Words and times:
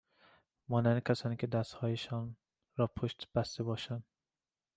مانند 0.69 1.03
کسانی 1.03 1.35
که 1.35 1.47
دستهایشان 1.47 2.35
را 2.77 2.87
پشت 2.87 3.27
بسته 3.35 3.63
باشند 3.63 4.03